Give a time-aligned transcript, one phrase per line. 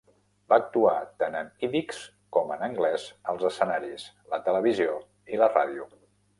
[0.51, 1.99] Va actuar tant en ídix
[2.37, 5.01] com en anglès als escenaris, la televisió
[5.37, 5.91] i la ràdio.